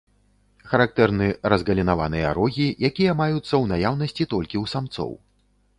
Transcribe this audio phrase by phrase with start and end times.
[0.71, 5.11] Характэрны разгалінаваныя рогі, якія маюцца ў наяўнасці толькі ў самцоў.